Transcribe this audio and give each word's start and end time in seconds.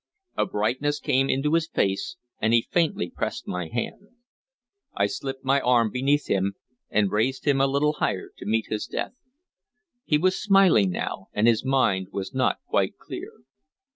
A 0.35 0.47
brightness 0.47 0.99
came 0.99 1.29
into 1.29 1.53
his 1.53 1.67
face, 1.67 2.15
and 2.39 2.53
he 2.55 2.63
faintly 2.71 3.11
pressed 3.11 3.47
my 3.47 3.67
hand. 3.67 4.07
I 4.95 5.05
slipped 5.05 5.45
my 5.45 5.61
arm 5.61 5.91
beneath 5.91 6.25
him 6.25 6.55
and 6.89 7.11
raised 7.11 7.45
him 7.45 7.61
a 7.61 7.67
little 7.67 7.93
higher 7.93 8.31
to 8.39 8.45
meet 8.47 8.65
his 8.67 8.87
death. 8.87 9.13
He 10.03 10.17
was 10.17 10.41
smiling 10.41 10.89
now, 10.89 11.27
and 11.33 11.47
his 11.47 11.63
mind 11.63 12.07
was 12.11 12.33
not 12.33 12.61
quite 12.67 12.97
clear. 12.97 13.29